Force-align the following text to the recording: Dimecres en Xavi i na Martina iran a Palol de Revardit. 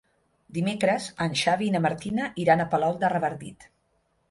Dimecres 0.55 1.09
en 1.25 1.35
Xavi 1.43 1.67
i 1.69 1.75
na 1.77 1.83
Martina 1.87 2.31
iran 2.47 2.65
a 2.65 2.69
Palol 2.75 3.01
de 3.07 3.15
Revardit. 3.17 3.71